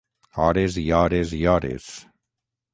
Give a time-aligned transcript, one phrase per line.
[0.37, 1.93] Hores i hores i hores.